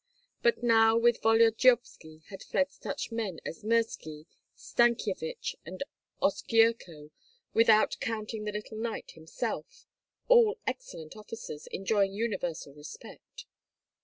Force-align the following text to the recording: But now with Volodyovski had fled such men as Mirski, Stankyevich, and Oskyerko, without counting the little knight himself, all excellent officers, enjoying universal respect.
But 0.41 0.63
now 0.63 0.97
with 0.97 1.21
Volodyovski 1.21 2.23
had 2.29 2.41
fled 2.41 2.71
such 2.71 3.11
men 3.11 3.39
as 3.45 3.63
Mirski, 3.63 4.25
Stankyevich, 4.55 5.55
and 5.63 5.83
Oskyerko, 6.23 7.11
without 7.53 7.97
counting 7.99 8.45
the 8.45 8.51
little 8.51 8.79
knight 8.79 9.11
himself, 9.11 9.85
all 10.27 10.57
excellent 10.65 11.15
officers, 11.15 11.67
enjoying 11.67 12.13
universal 12.13 12.73
respect. 12.73 13.45